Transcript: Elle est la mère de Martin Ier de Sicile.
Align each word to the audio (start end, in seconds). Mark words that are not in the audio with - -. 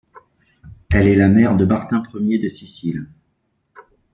Elle 0.89 1.07
est 1.09 1.15
la 1.15 1.27
mère 1.29 1.55
de 1.57 1.63
Martin 1.63 2.01
Ier 2.15 2.39
de 2.39 2.49
Sicile. 2.49 3.05